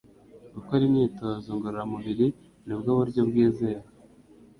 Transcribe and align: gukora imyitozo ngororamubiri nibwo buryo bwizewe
gukora 0.55 0.81
imyitozo 0.89 1.47
ngororamubiri 1.57 2.27
nibwo 2.65 2.89
buryo 2.99 3.21
bwizewe 3.29 3.85